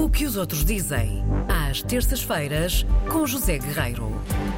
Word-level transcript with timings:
O 0.00 0.08
que 0.08 0.24
os 0.24 0.34
outros 0.34 0.64
dizem, 0.64 1.22
às 1.46 1.82
terças-feiras, 1.82 2.86
com 3.12 3.26
José 3.26 3.58
Guerreiro. 3.58 4.10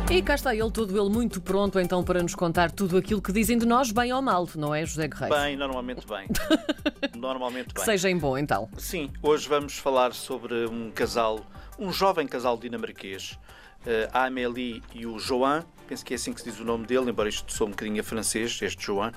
E 0.09 0.23
cá 0.23 0.37
está 0.37 0.55
ele, 0.55 0.71
todo 0.71 0.97
ele 0.97 1.11
muito 1.13 1.41
pronto 1.41 1.81
então 1.81 2.05
para 2.05 2.23
nos 2.23 2.37
contar 2.37 2.71
tudo 2.71 2.97
aquilo 2.97 3.21
que 3.21 3.33
dizem 3.33 3.59
de 3.59 3.67
nós, 3.67 3.91
bem 3.91 4.13
ou 4.13 4.23
mal, 4.23 4.49
não 4.55 4.73
é, 4.73 4.87
José 4.87 5.09
Guerreiro? 5.09 5.35
Bem, 5.35 5.57
normalmente 5.57 6.07
bem. 6.07 6.29
normalmente 7.19 7.75
que 7.75 7.81
bem. 7.81 7.85
seja 7.85 8.09
em 8.09 8.17
bom 8.17 8.39
então. 8.39 8.69
Sim, 8.79 9.11
hoje 9.21 9.49
vamos 9.49 9.77
falar 9.79 10.15
sobre 10.15 10.65
um 10.67 10.93
casal, 10.93 11.41
um 11.77 11.93
jovem 11.93 12.29
casal 12.29 12.57
dinamarquês, 12.57 13.37
eh, 13.85 14.09
a 14.13 14.27
Amélie 14.27 14.81
e 14.95 15.07
o 15.07 15.19
Joan. 15.19 15.65
Penso 15.89 16.05
que 16.05 16.15
é 16.15 16.17
assim 16.17 16.33
que 16.33 16.41
se 16.41 16.53
diz 16.53 16.61
o 16.61 16.65
nome 16.65 16.87
dele, 16.87 17.11
embora 17.11 17.29
isto 17.29 17.53
sou 17.53 17.67
um 17.67 17.71
bocadinho 17.71 18.01
a 18.01 18.05
francês, 18.05 18.63
este 18.63 18.87
Joan, 18.87 19.11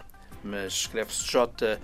mas 0.43 0.73
escreve-se 0.73 1.23
J-O-E-N. 1.31 1.79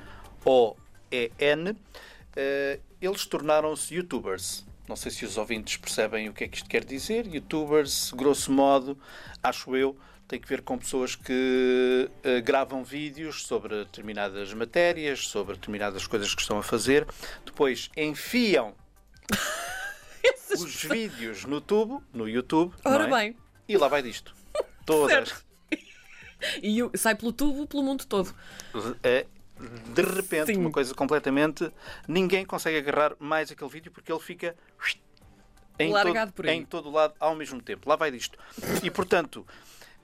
Eh, 2.35 2.79
Eles 3.01 3.25
tornaram-se 3.25 3.95
youtubers. 3.95 4.63
Não 4.87 4.95
sei 4.95 5.11
se 5.11 5.25
os 5.25 5.37
ouvintes 5.37 5.77
percebem 5.77 6.29
o 6.29 6.33
que 6.33 6.43
é 6.43 6.47
que 6.47 6.57
isto 6.57 6.69
quer 6.69 6.83
dizer. 6.83 7.25
Youtubers, 7.25 8.11
grosso 8.11 8.51
modo, 8.51 8.97
acho 9.41 9.75
eu, 9.75 9.97
tem 10.27 10.39
que 10.39 10.47
ver 10.47 10.61
com 10.61 10.77
pessoas 10.77 11.15
que 11.15 12.09
eh, 12.23 12.41
gravam 12.41 12.83
vídeos 12.83 13.43
sobre 13.43 13.83
determinadas 13.85 14.53
matérias, 14.53 15.27
sobre 15.27 15.55
determinadas 15.55 16.05
coisas 16.07 16.33
que 16.35 16.41
estão 16.41 16.57
a 16.57 16.63
fazer, 16.63 17.07
depois 17.45 17.89
enfiam 17.97 18.73
os 20.57 20.83
vídeos 20.83 21.45
no 21.45 21.59
tubo, 21.61 22.03
no 22.13 22.27
YouTube, 22.29 22.73
não 22.83 22.91
Ora 22.93 23.05
é? 23.05 23.09
bem. 23.09 23.37
e 23.67 23.77
lá 23.77 23.87
vai 23.87 24.01
disto. 24.01 24.33
Todas. 24.85 25.29
Certo. 25.29 25.45
E 26.61 26.79
sai 26.97 27.13
pelo 27.15 27.31
tubo, 27.31 27.67
pelo 27.67 27.83
mundo 27.83 28.05
todo. 28.05 28.33
É, 29.03 29.25
de 29.93 30.01
repente, 30.01 30.53
Sim. 30.53 30.59
uma 30.59 30.71
coisa 30.71 30.93
completamente. 30.93 31.71
Ninguém 32.07 32.45
consegue 32.45 32.77
agarrar 32.77 33.15
mais 33.19 33.51
aquele 33.51 33.69
vídeo 33.69 33.91
porque 33.91 34.11
ele 34.11 34.19
fica 34.19 34.55
em, 35.79 35.91
Largado 35.91 36.31
todo, 36.31 36.47
em 36.49 36.63
todo 36.65 36.91
lado 36.91 37.13
ao 37.19 37.35
mesmo 37.35 37.61
tempo. 37.61 37.89
Lá 37.89 37.95
vai 37.95 38.11
disto. 38.11 38.37
E 38.83 38.91
portanto, 38.91 39.45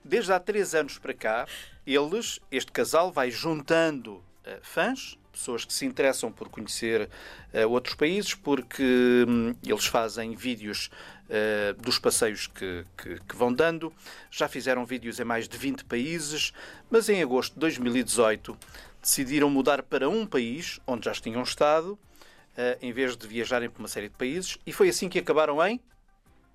desde 0.04 0.32
há 0.32 0.40
três 0.40 0.74
anos 0.74 0.98
para 0.98 1.14
cá, 1.14 1.46
eles, 1.86 2.40
este 2.50 2.72
casal, 2.72 3.12
vai 3.12 3.30
juntando 3.30 4.22
eh, 4.44 4.58
fãs, 4.62 5.18
pessoas 5.32 5.64
que 5.64 5.72
se 5.72 5.86
interessam 5.86 6.32
por 6.32 6.48
conhecer 6.48 7.08
eh, 7.52 7.64
outros 7.64 7.94
países, 7.94 8.34
porque 8.34 8.82
hum, 9.28 9.54
eles 9.64 9.86
fazem 9.86 10.34
vídeos 10.34 10.90
eh, 11.30 11.74
dos 11.78 11.98
passeios 11.98 12.48
que, 12.48 12.84
que- 12.96 13.20
que 13.20 13.36
vão 13.36 13.52
dando. 13.52 13.92
Já 14.32 14.48
fizeram 14.48 14.84
vídeos 14.84 15.20
em 15.20 15.24
mais 15.24 15.48
de 15.48 15.56
20 15.56 15.84
países, 15.84 16.52
mas 16.90 17.08
em 17.08 17.22
agosto 17.22 17.54
de 17.54 17.60
2018 17.60 18.58
decidiram 19.00 19.50
mudar 19.50 19.82
para 19.82 20.08
um 20.08 20.26
país 20.26 20.80
onde 20.86 21.06
já 21.06 21.12
tinham 21.12 21.42
estado, 21.42 21.98
eh, 22.56 22.78
em 22.82 22.92
vez 22.92 23.16
de 23.16 23.26
viajarem 23.26 23.70
por 23.70 23.80
uma 23.80 23.88
série 23.88 24.08
de 24.08 24.16
países, 24.16 24.58
e 24.66 24.72
foi 24.72 24.88
assim 24.88 25.08
que 25.08 25.18
acabaram 25.18 25.64
em 25.66 25.80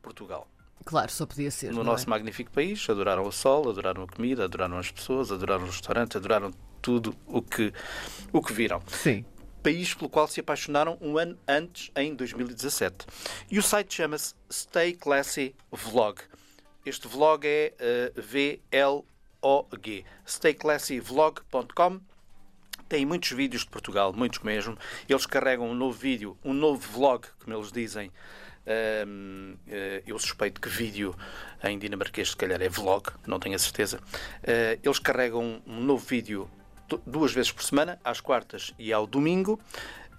Portugal 0.01 0.47
Claro, 0.85 1.11
só 1.11 1.25
podia 1.25 1.49
ser. 1.49 1.71
no 1.71 1.83
nosso 1.83 2.05
é? 2.05 2.09
magnífico 2.09 2.51
país, 2.51 2.87
adoraram 2.89 3.23
o 3.23 3.31
sol, 3.31 3.69
adoraram 3.69 4.03
a 4.03 4.07
comida, 4.07 4.43
adoraram 4.45 4.77
as 4.77 4.91
pessoas, 4.91 5.31
adoraram 5.31 5.63
os 5.63 5.75
restaurantes, 5.75 6.17
adoraram 6.17 6.51
tudo 6.81 7.15
o 7.25 7.41
que, 7.41 7.73
o 8.31 8.41
que 8.41 8.51
viram. 8.51 8.81
Sim. 8.87 9.25
País 9.61 9.93
pelo 9.93 10.09
qual 10.09 10.27
se 10.27 10.41
apaixonaram 10.41 10.97
um 10.99 11.17
ano 11.17 11.37
antes, 11.47 11.89
em 11.95 12.13
2017. 12.13 13.05
E 13.49 13.57
o 13.57 13.63
site 13.63 13.93
chama-se 13.93 14.35
Stay 14.51 14.93
Classy 14.93 15.55
Vlog. 15.71 16.19
Este 16.85 17.07
vlog 17.07 17.47
é 17.47 17.73
eh, 17.79 18.11
V-L-O-G. 18.17 20.03
StayClassyVlog.com 20.25 22.01
tem 22.93 23.07
muitos 23.07 23.31
vídeos 23.31 23.63
de 23.63 23.69
Portugal, 23.71 24.13
muitos 24.13 24.37
mesmo. 24.41 24.77
Eles 25.09 25.25
carregam 25.25 25.67
um 25.67 25.73
novo 25.73 25.97
vídeo, 25.97 26.37
um 26.45 26.53
novo 26.53 26.79
vlog, 26.91 27.25
como 27.43 27.57
eles 27.57 27.71
dizem. 27.71 28.11
Eh, 28.67 30.03
eu 30.05 30.19
suspeito 30.19 30.61
que 30.61 30.69
vídeo 30.69 31.15
em 31.63 31.79
dinamarquês, 31.79 32.29
se 32.29 32.37
calhar, 32.37 32.61
é 32.61 32.69
vlog, 32.69 33.07
não 33.25 33.39
tenho 33.39 33.55
a 33.55 33.57
certeza. 33.57 33.99
Eh, 34.43 34.77
eles 34.83 34.99
carregam 34.99 35.59
um 35.65 35.81
novo 35.81 36.05
vídeo 36.05 36.47
du- 36.87 37.01
duas 37.03 37.33
vezes 37.33 37.51
por 37.51 37.63
semana, 37.63 37.99
às 38.03 38.21
quartas 38.21 38.75
e 38.77 38.93
ao 38.93 39.07
domingo. 39.07 39.59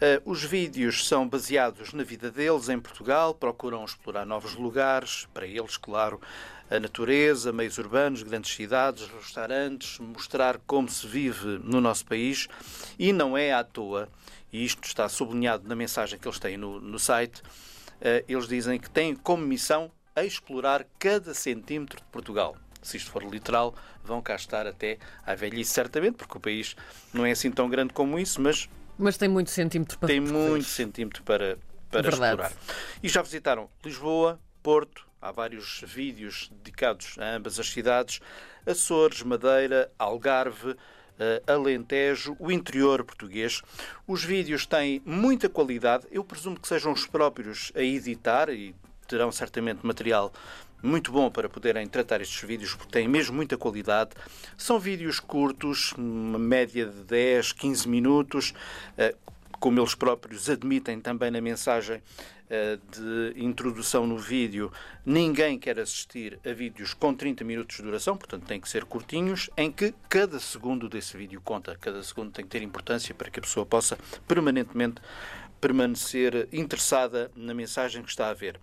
Eh, 0.01 0.21
os 0.25 0.43
vídeos 0.43 1.07
são 1.07 1.29
baseados 1.29 1.93
na 1.93 2.03
vida 2.03 2.29
deles 2.29 2.69
em 2.69 2.81
Portugal, 2.81 3.35
procuram 3.35 3.85
explorar 3.85 4.27
novos 4.27 4.57
lugares, 4.57 5.29
para 5.33 5.47
eles, 5.47 5.77
claro, 5.77 6.21
a 6.71 6.81
natureza, 6.81 7.53
meios 7.53 7.79
urbanos, 7.79 8.23
grandes 8.23 8.55
cidades, 8.55 9.09
restaurantes, 9.09 9.99
mostrar 9.99 10.59
como 10.67 10.89
se 10.89 11.07
vive 11.07 11.61
no 11.63 11.81
nosso 11.81 12.05
país. 12.07 12.49
E 12.99 13.13
não 13.13 13.37
é 13.37 13.53
à 13.53 13.63
toa, 13.63 14.09
e 14.53 14.65
isto 14.65 14.85
está 14.87 15.09
sublinhado 15.09 15.69
na 15.69 15.75
mensagem 15.77 16.19
que 16.19 16.27
eles 16.27 16.39
têm 16.39 16.57
no, 16.57 16.81
no 16.81 16.99
site, 16.99 17.43
eh, 18.01 18.25
eles 18.29 18.49
dizem 18.49 18.79
que 18.79 18.89
têm 18.91 19.15
como 19.15 19.45
missão 19.47 19.91
explorar 20.17 20.87
cada 20.99 21.35
centímetro 21.35 21.99
de 21.99 22.05
Portugal. 22.05 22.57
Se 22.83 22.97
isto 22.97 23.11
for 23.11 23.23
literal, 23.25 23.75
vão 24.05 24.21
cá 24.23 24.35
estar 24.37 24.67
até 24.67 24.99
à 25.27 25.35
velhice, 25.35 25.73
certamente, 25.73 26.17
porque 26.17 26.37
o 26.37 26.41
país 26.41 26.77
não 27.13 27.25
é 27.27 27.31
assim 27.33 27.51
tão 27.51 27.69
grande 27.69 27.93
como 27.93 28.19
isso, 28.19 28.41
mas 28.41 28.69
Mas 28.99 29.17
tem 29.17 29.29
muito 29.29 29.51
centímetro 29.51 29.99
para 29.99 30.07
tem 30.09 30.21
muito 30.21 30.65
centímetro 30.67 31.23
para, 31.25 31.59
para 31.91 32.03
Verdade. 32.03 32.25
explorar. 32.43 32.53
E 33.03 33.09
já 33.09 33.23
visitaram 33.23 33.69
Lisboa, 33.85 34.39
Porto, 34.63 35.07
há 35.25 35.33
vários 35.33 35.83
vídeos 35.87 36.51
dedicados 36.63 37.17
a 37.19 37.37
ambas 37.37 37.59
as 37.59 37.71
cidades, 37.71 38.21
Açores, 38.67 39.23
Madeira, 39.23 39.91
Algarve, 39.99 40.77
eh, 41.19 41.43
Alentejo, 41.47 42.37
o 42.39 42.53
interior 42.53 43.03
português. 43.03 43.63
Os 44.07 44.23
vídeos 44.23 44.67
têm 44.67 45.01
muita 45.05 45.49
qualidade, 45.49 46.07
eu 46.11 46.23
presumo 46.23 46.61
que 46.61 46.69
sejam 46.69 46.93
os 46.93 47.07
próprios 47.07 47.73
a 47.75 47.81
editar 47.81 48.51
e 48.51 48.75
terão 49.09 49.33
certamente 49.33 49.85
material 49.85 50.31
muito 50.83 51.11
bom 51.11 51.31
para 51.31 51.49
poderem 51.49 51.87
tratar 51.87 52.21
estes 52.21 52.47
vídeos, 52.47 52.75
porque 52.75 52.93
têm 52.93 53.09
mesmo 53.09 53.35
muita 53.35 53.57
qualidade. 53.57 54.11
São 54.59 54.79
vídeos 54.79 55.19
curtos, 55.19 55.93
uma 55.97 56.39
média 56.39 56.85
de 56.85 57.03
10, 57.05 57.55
15 57.55 57.89
minutos, 57.89 58.53
eh, 58.99 59.15
como 59.59 59.81
eles 59.81 59.95
próprios 59.95 60.51
admitem 60.51 61.01
também 61.01 61.31
na 61.31 61.41
mensagem 61.41 62.03
de 62.91 63.35
introdução 63.37 64.07
no 64.07 64.19
vídeo, 64.19 64.73
ninguém 65.05 65.59
quer 65.59 65.79
assistir 65.79 66.39
a 66.45 66.53
vídeos 66.53 66.95
com 66.95 67.15
30 67.15 67.45
minutos 67.45 67.77
de 67.77 67.83
duração, 67.83 68.17
portanto 68.17 68.47
têm 68.47 68.61
que 68.61 68.69
ser 68.69 68.85
curtinhos, 68.85 69.51
em 69.57 69.71
que 69.71 69.95
cada 70.09 70.39
segundo 70.39 70.89
desse 70.89 71.17
vídeo 71.17 71.41
conta, 71.41 71.77
cada 71.81 72.03
segundo 72.03 72.31
tem 72.31 72.45
que 72.45 72.51
ter 72.51 72.63
importância 72.63 73.15
para 73.15 73.31
que 73.31 73.39
a 73.39 73.43
pessoa 73.43 73.67
possa 73.67 73.99
permanentemente 74.27 75.01
permanecer 75.61 76.47
interessada 76.53 77.31
na 77.35 77.55
mensagem 77.55 78.03
que 78.03 78.11
está 78.11 78.29
a 78.29 78.35
ver. 78.35 78.61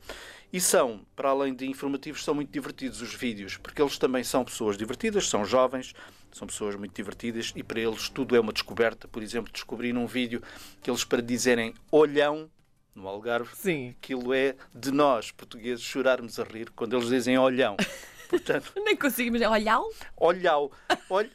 E 0.53 0.61
são, 0.61 1.01
para 1.15 1.29
além 1.29 1.55
de 1.55 1.65
informativos, 1.65 2.23
são 2.23 2.35
muito 2.35 2.51
divertidos 2.51 3.01
os 3.01 3.15
vídeos, 3.15 3.57
porque 3.57 3.81
eles 3.81 3.97
também 3.97 4.23
são 4.23 4.43
pessoas 4.43 4.77
divertidas, 4.77 5.27
são 5.27 5.43
jovens, 5.43 5.95
são 6.31 6.45
pessoas 6.45 6.75
muito 6.75 6.93
divertidas 6.93 7.53
e 7.55 7.63
para 7.63 7.79
eles 7.79 8.09
tudo 8.09 8.35
é 8.35 8.39
uma 8.39 8.53
descoberta. 8.53 9.07
Por 9.07 9.23
exemplo, 9.23 9.51
descobrir 9.51 9.95
um 9.97 10.05
vídeo 10.05 10.43
que 10.83 10.91
eles, 10.91 11.03
para 11.03 11.21
dizerem 11.21 11.73
olhão 11.89 12.49
no 12.95 13.07
Algarve, 13.07 13.55
Sim. 13.55 13.95
aquilo 13.97 14.33
é 14.33 14.55
de 14.73 14.91
nós, 14.91 15.31
portugueses, 15.31 15.83
chorarmos 15.83 16.39
a 16.39 16.43
rir 16.43 16.69
quando 16.71 16.95
eles 16.95 17.09
dizem 17.09 17.37
olhão. 17.37 17.77
Portanto, 18.31 18.71
Nem 18.77 18.95
consigo 18.95 19.27
imaginar. 19.27 19.51
Olhar 19.51 19.81
olhau. 20.15 20.71
Olh... 21.09 21.27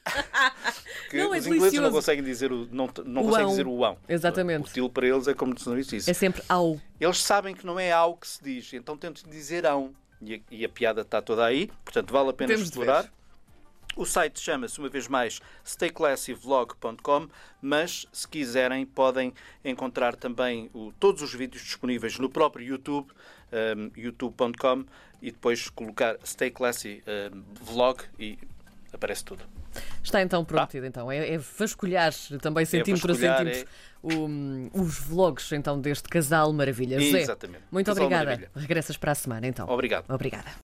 Porque 1.02 1.18
Não, 1.22 1.34
é 1.34 1.38
os 1.38 1.46
ingleses 1.46 1.78
não 1.78 1.90
conseguem 1.90 2.24
dizer 2.24 2.50
o, 2.50 2.66
não, 2.72 2.88
não 3.04 3.22
conseguem 3.22 3.48
dizer 3.48 3.66
o 3.66 3.84
ão. 3.84 3.98
Exatamente. 4.08 4.64
O 4.64 4.66
estilo 4.66 4.88
para 4.88 5.06
eles 5.06 5.28
é 5.28 5.34
como 5.34 5.54
não 5.66 5.76
existisse. 5.76 6.10
é 6.10 6.14
sempre 6.14 6.42
ao. 6.48 6.80
Eles 6.98 7.22
sabem 7.22 7.54
que 7.54 7.66
não 7.66 7.78
é 7.78 7.92
ao 7.92 8.16
que 8.16 8.26
se 8.26 8.42
diz, 8.42 8.72
então 8.72 8.96
tentam 8.96 9.30
dizer 9.30 9.66
ão. 9.66 9.94
E 10.22 10.36
a, 10.36 10.40
e 10.50 10.64
a 10.64 10.68
piada 10.70 11.02
está 11.02 11.20
toda 11.20 11.44
aí, 11.44 11.70
portanto 11.84 12.10
vale 12.10 12.30
a 12.30 12.32
pena 12.32 12.54
Temos 12.54 12.68
explorar. 12.68 13.12
O 13.96 14.04
site 14.04 14.38
chama-se, 14.38 14.78
uma 14.78 14.88
vez 14.90 15.08
mais, 15.08 15.40
stayclassyvlog.com, 15.64 17.28
mas 17.62 18.06
se 18.12 18.28
quiserem 18.28 18.84
podem 18.84 19.32
encontrar 19.64 20.14
também 20.14 20.70
o- 20.74 20.92
todos 21.00 21.22
os 21.22 21.32
vídeos 21.34 21.62
disponíveis 21.62 22.18
no 22.18 22.28
próprio 22.28 22.64
YouTube, 22.66 23.08
um, 23.52 23.90
youtube.com, 23.98 24.84
e 25.22 25.30
depois 25.32 25.68
colocar 25.70 26.16
Stay 26.24 26.50
Classy 26.50 27.02
um, 27.32 27.42
Vlog 27.64 28.02
e 28.18 28.38
aparece 28.92 29.24
tudo. 29.24 29.42
Está 30.02 30.22
então 30.22 30.44
prometido, 30.44 30.86
então. 30.86 31.10
É, 31.10 31.34
é 31.34 31.38
vasculhar 31.38 32.12
também 32.40 32.64
centímetro 32.64 33.08
vasculhar, 33.08 33.40
a 33.40 33.44
centímetro 33.44 33.68
o- 34.02 34.80
os 34.82 34.98
vlogs 35.00 35.52
então 35.52 35.80
deste 35.80 36.08
casal 36.08 36.52
maravilha. 36.52 37.00
José, 37.00 37.20
Exatamente. 37.22 37.64
muito 37.70 37.86
Casal 37.86 38.04
obrigada. 38.04 38.24
maravilha. 38.26 38.50
Regressas 38.54 38.96
para 38.96 39.12
a 39.12 39.14
semana 39.14 39.46
então. 39.46 39.68
Obrigado. 39.68 40.04
Obrigada. 40.08 40.50